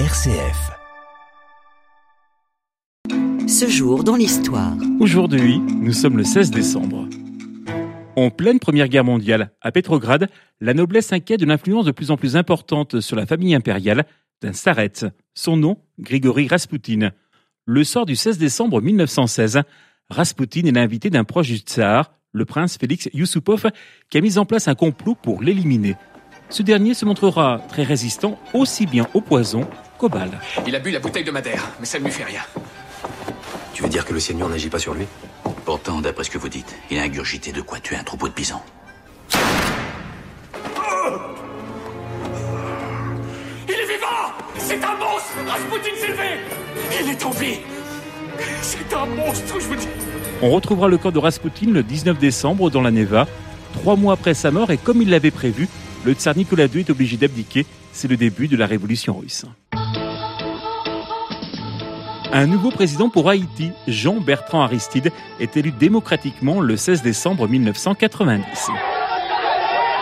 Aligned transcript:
RCF. 0.00 0.72
Ce 3.46 3.68
jour 3.68 4.02
dans 4.02 4.16
l'histoire. 4.16 4.72
Aujourd'hui, 4.98 5.60
nous 5.60 5.92
sommes 5.92 6.16
le 6.16 6.24
16 6.24 6.50
décembre. 6.50 7.08
En 8.16 8.30
pleine 8.30 8.58
Première 8.58 8.88
Guerre 8.88 9.04
mondiale, 9.04 9.52
à 9.60 9.70
Pétrograd, 9.70 10.28
la 10.60 10.74
noblesse 10.74 11.12
inquiète 11.12 11.38
de 11.38 11.46
l'influence 11.46 11.84
de 11.84 11.92
plus 11.92 12.10
en 12.10 12.16
plus 12.16 12.34
importante 12.34 13.00
sur 13.00 13.14
la 13.14 13.24
famille 13.24 13.54
impériale 13.54 14.04
d'un 14.42 14.52
Sareth. 14.52 15.06
Son 15.32 15.56
nom, 15.56 15.78
Grigory 16.00 16.48
Raspoutine. 16.48 17.12
Le 17.64 17.84
soir 17.84 18.04
du 18.04 18.16
16 18.16 18.36
décembre 18.36 18.82
1916, 18.82 19.62
Raspoutine 20.10 20.66
est 20.66 20.72
l'invité 20.72 21.08
d'un 21.08 21.22
proche 21.22 21.46
du 21.46 21.58
tsar, 21.58 22.14
le 22.32 22.44
prince 22.44 22.78
Félix 22.78 23.08
Yusupov, 23.14 23.70
qui 24.10 24.18
a 24.18 24.20
mis 24.20 24.38
en 24.38 24.44
place 24.44 24.66
un 24.66 24.74
complot 24.74 25.14
pour 25.14 25.40
l'éliminer. 25.40 25.94
Ce 26.50 26.62
dernier 26.62 26.94
se 26.94 27.04
montrera 27.04 27.60
très 27.68 27.84
résistant 27.84 28.38
aussi 28.52 28.86
bien 28.86 29.08
au 29.14 29.20
poison 29.20 29.68
Il 30.66 30.74
a 30.74 30.78
bu 30.80 30.90
la 30.90 30.98
bouteille 31.00 31.24
de 31.24 31.30
Madère, 31.30 31.62
mais 31.80 31.86
ça 31.86 31.98
ne 31.98 32.04
lui 32.04 32.10
fait 32.12 32.24
rien. 32.24 32.42
Tu 33.72 33.82
veux 33.82 33.88
dire 33.88 34.04
que 34.04 34.12
le 34.12 34.20
Seigneur 34.20 34.48
n'agit 34.48 34.68
pas 34.68 34.78
sur 34.78 34.94
lui? 34.94 35.06
Pourtant, 35.64 36.00
d'après 36.00 36.24
ce 36.24 36.30
que 36.30 36.38
vous 36.38 36.48
dites, 36.48 36.74
il 36.90 36.98
a 36.98 37.02
ingurgité 37.02 37.52
de 37.52 37.60
quoi 37.60 37.80
tuer 37.80 37.96
un 37.96 38.04
troupeau 38.04 38.28
de 38.28 38.32
pisons. 38.32 38.60
Il 43.68 43.74
est 43.74 43.86
vivant 43.86 44.32
C'est 44.58 44.82
un 44.84 44.96
monstre 44.96 45.34
Rasputin 45.46 45.96
Sylvé 45.98 46.40
Il 47.00 47.10
est 47.10 47.24
en 47.24 47.30
vie 47.30 47.58
C'est 48.62 48.94
un 48.94 49.06
monstre, 49.06 49.60
je 49.60 49.66
vous 49.66 49.76
dis 49.76 49.88
On 50.42 50.50
retrouvera 50.50 50.88
le 50.88 50.98
corps 50.98 51.12
de 51.12 51.18
Rasputin 51.18 51.70
le 51.70 51.82
19 51.82 52.18
décembre 52.18 52.70
dans 52.70 52.82
la 52.82 52.90
Neva, 52.90 53.26
trois 53.72 53.96
mois 53.96 54.14
après 54.14 54.34
sa 54.34 54.50
mort, 54.50 54.70
et 54.70 54.76
comme 54.76 55.02
il 55.02 55.10
l'avait 55.10 55.30
prévu, 55.30 55.68
le 56.04 56.12
tsar 56.12 56.36
Nicolas 56.36 56.66
II 56.66 56.80
est 56.80 56.90
obligé 56.90 57.16
d'abdiquer. 57.16 57.64
C'est 57.92 58.08
le 58.08 58.16
début 58.16 58.48
de 58.48 58.56
la 58.56 58.66
révolution 58.66 59.16
russe. 59.18 59.44
Un 62.36 62.48
nouveau 62.48 62.72
président 62.72 63.08
pour 63.10 63.30
Haïti, 63.30 63.70
Jean-Bertrand 63.86 64.62
Aristide, 64.62 65.12
est 65.38 65.56
élu 65.56 65.70
démocratiquement 65.70 66.60
le 66.60 66.76
16 66.76 67.00
décembre 67.00 67.46
1990. 67.46 68.70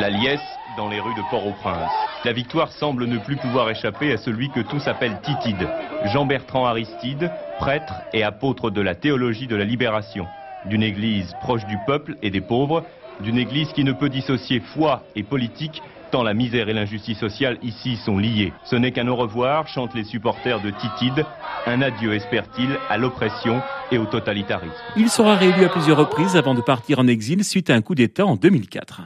La 0.00 0.10
liesse 0.10 0.40
dans 0.76 0.88
les 0.88 0.98
rues 0.98 1.14
de 1.14 1.22
Port-au-Prince. 1.30 1.88
La 2.24 2.32
victoire 2.32 2.72
semble 2.72 3.04
ne 3.04 3.18
plus 3.18 3.36
pouvoir 3.36 3.70
échapper 3.70 4.12
à 4.12 4.16
celui 4.16 4.50
que 4.50 4.58
tous 4.58 4.88
appellent 4.88 5.20
Titide, 5.22 5.68
Jean-Bertrand 6.06 6.66
Aristide, 6.66 7.30
prêtre 7.60 7.94
et 8.12 8.24
apôtre 8.24 8.70
de 8.70 8.80
la 8.80 8.96
théologie 8.96 9.46
de 9.46 9.54
la 9.54 9.64
libération, 9.64 10.26
d'une 10.64 10.82
église 10.82 11.32
proche 11.42 11.64
du 11.66 11.78
peuple 11.86 12.16
et 12.22 12.30
des 12.30 12.40
pauvres, 12.40 12.82
d'une 13.20 13.38
Église 13.38 13.72
qui 13.72 13.84
ne 13.84 13.92
peut 13.92 14.08
dissocier 14.08 14.60
foi 14.74 15.02
et 15.14 15.22
politique, 15.22 15.80
tant 16.10 16.22
la 16.22 16.34
misère 16.34 16.68
et 16.68 16.72
l'injustice 16.72 17.18
sociale 17.18 17.58
ici 17.62 17.96
sont 18.04 18.18
liées. 18.18 18.52
Ce 18.64 18.76
n'est 18.76 18.92
qu'un 18.92 19.08
au 19.08 19.16
revoir, 19.16 19.68
chantent 19.68 19.94
les 19.94 20.04
supporters 20.04 20.60
de 20.60 20.70
Titide, 20.70 21.24
un 21.66 21.82
adieu, 21.82 22.14
espère-t-il, 22.14 22.78
à 22.88 22.96
l'oppression 22.96 23.60
et 23.90 23.98
au 23.98 24.06
totalitarisme. 24.06 24.74
Il 24.96 25.08
sera 25.08 25.36
réélu 25.36 25.64
à 25.64 25.68
plusieurs 25.68 25.98
reprises 25.98 26.36
avant 26.36 26.54
de 26.54 26.60
partir 26.60 26.98
en 26.98 27.06
exil 27.06 27.44
suite 27.44 27.70
à 27.70 27.74
un 27.74 27.82
coup 27.82 27.94
d'État 27.94 28.26
en 28.26 28.36
2004. 28.36 29.02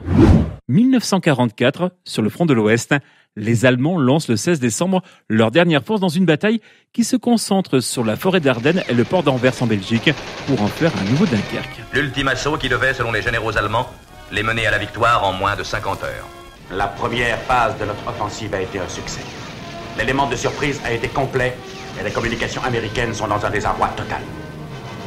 1944, 0.67 1.91
sur 2.05 2.21
le 2.21 2.29
front 2.29 2.45
de 2.45 2.53
l'Ouest, 2.53 2.95
les 3.35 3.65
Allemands 3.65 3.97
lancent 3.97 4.27
le 4.27 4.35
16 4.35 4.59
décembre 4.59 5.01
leur 5.29 5.51
dernière 5.51 5.83
force 5.83 6.01
dans 6.01 6.09
une 6.09 6.25
bataille 6.25 6.61
qui 6.93 7.03
se 7.03 7.15
concentre 7.15 7.79
sur 7.79 8.03
la 8.03 8.15
forêt 8.15 8.39
d'Ardennes 8.39 8.83
et 8.89 8.93
le 8.93 9.03
port 9.03 9.23
d'Anvers 9.23 9.61
en 9.61 9.67
Belgique 9.67 10.11
pour 10.47 10.61
en 10.61 10.67
faire 10.67 10.91
un 10.97 11.09
nouveau 11.09 11.25
Dunkerque. 11.25 11.81
L'ultime 11.93 12.27
assaut 12.27 12.57
qui 12.57 12.69
devait, 12.69 12.93
selon 12.93 13.11
les 13.11 13.21
généraux 13.21 13.57
allemands, 13.57 13.87
les 14.31 14.43
mener 14.43 14.67
à 14.67 14.71
la 14.71 14.77
victoire 14.77 15.25
en 15.25 15.33
moins 15.33 15.55
de 15.55 15.63
50 15.63 16.03
heures. 16.03 16.40
La 16.73 16.87
première 16.87 17.37
phase 17.41 17.77
de 17.77 17.85
notre 17.85 18.07
offensive 18.07 18.53
a 18.53 18.61
été 18.61 18.79
un 18.79 18.87
succès. 18.87 19.19
L'élément 19.97 20.27
de 20.27 20.37
surprise 20.37 20.79
a 20.85 20.93
été 20.93 21.09
complet 21.09 21.57
et 21.99 22.03
les 22.03 22.11
communications 22.11 22.63
américaines 22.63 23.13
sont 23.13 23.27
dans 23.27 23.45
un 23.45 23.49
désarroi 23.49 23.89
total. 23.89 24.21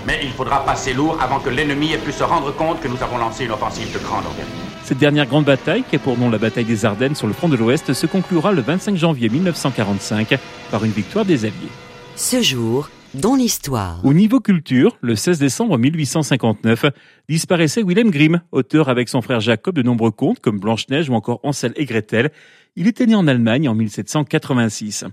Mais 0.07 0.21
il 0.23 0.31
faudra 0.33 0.63
passer 0.63 0.93
lourd 0.93 1.17
avant 1.23 1.41
que 1.41 1.49
l'ennemi 1.49 1.95
ait 1.95 1.99
pu 1.99 2.13
se 2.13 2.23
rendre 2.23 2.55
compte 2.55 2.81
que 2.81 2.89
nous 2.89 3.03
avons 3.03 3.17
lancé 3.17 3.47
une 3.47 3.53
offensive 3.53 3.91
de 3.95 3.99
grande 3.99 4.27
envergure. 4.27 4.45
Cette 4.85 4.99
dernière 4.99 5.25
grande 5.25 5.47
bataille, 5.47 5.85
qui 5.89 5.97
est 5.97 5.99
pour 5.99 6.19
nom 6.19 6.29
la 6.29 6.37
bataille 6.37 6.67
des 6.67 6.85
Ardennes 6.85 7.15
sur 7.15 7.27
le 7.27 7.33
front 7.33 7.49
de 7.49 7.57
l'Ouest, 7.57 7.95
se 7.95 8.07
conclura 8.07 8.53
le 8.53 8.61
25 8.61 8.97
janvier 8.97 9.31
1945 9.31 10.39
par 10.71 10.85
une 10.85 10.93
victoire 10.93 11.25
des 11.25 11.47
Alliés. 11.47 11.73
Ce 12.15 12.43
jour 12.43 12.91
dans 13.15 13.37
l'histoire. 13.37 14.05
Au 14.05 14.13
niveau 14.13 14.41
culture, 14.41 14.99
le 15.01 15.17
16 15.17 15.39
décembre 15.39 15.79
1859, 15.79 16.87
disparaissait 17.29 17.83
Willem 17.83 18.11
Grimm, 18.11 18.43
auteur 18.53 18.89
avec 18.89 19.09
son 19.09 19.23
frère 19.23 19.41
Jacob 19.41 19.75
de 19.75 19.83
nombreux 19.83 20.11
contes 20.11 20.41
comme 20.41 20.59
Blanche-Neige 20.59 21.09
ou 21.09 21.15
encore 21.15 21.41
Ansel 21.43 21.73
et 21.77 21.85
Gretel. 21.85 22.31
Il 22.77 22.87
était 22.87 23.07
né 23.07 23.15
en 23.15 23.27
Allemagne 23.27 23.69
en 23.69 23.75
1786. 23.75 25.05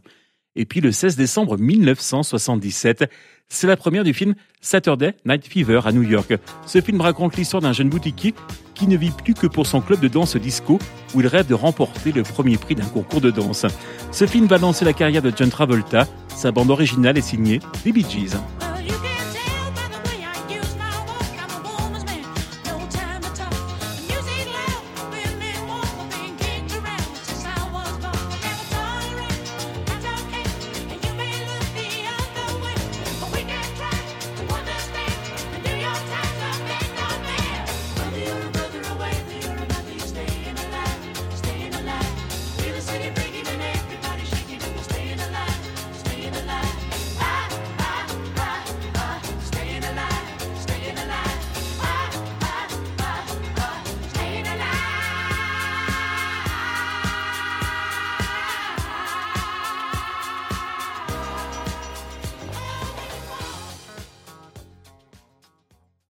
Et 0.55 0.65
puis 0.65 0.81
le 0.81 0.91
16 0.91 1.15
décembre 1.15 1.57
1977, 1.57 3.09
c'est 3.47 3.67
la 3.67 3.77
première 3.77 4.03
du 4.03 4.13
film 4.13 4.35
Saturday 4.59 5.15
Night 5.25 5.47
Fever 5.47 5.81
à 5.85 5.91
New 5.91 6.03
York. 6.03 6.33
Ce 6.65 6.81
film 6.81 6.99
raconte 6.99 7.37
l'histoire 7.37 7.61
d'un 7.61 7.73
jeune 7.73 7.89
boutiquier 7.89 8.33
qui 8.81 8.87
ne 8.87 8.97
vit 8.97 9.11
plus 9.11 9.35
que 9.35 9.45
pour 9.45 9.67
son 9.67 9.79
club 9.79 9.99
de 9.99 10.07
danse 10.07 10.35
disco 10.35 10.79
où 11.13 11.21
il 11.21 11.27
rêve 11.27 11.45
de 11.45 11.53
remporter 11.53 12.11
le 12.11 12.23
premier 12.23 12.57
prix 12.57 12.73
d'un 12.73 12.85
concours 12.85 13.21
de 13.21 13.29
danse. 13.29 13.67
Ce 14.11 14.25
film 14.25 14.47
va 14.47 14.57
lancer 14.57 14.85
la 14.85 14.93
carrière 14.93 15.21
de 15.21 15.31
John 15.35 15.49
Travolta. 15.49 16.07
Sa 16.29 16.51
bande 16.51 16.71
originale 16.71 17.15
est 17.15 17.21
signée 17.21 17.59
des 17.85 17.91
Bee 17.91 18.03
Gees. 18.09 18.35